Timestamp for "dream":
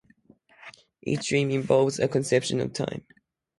1.29-1.51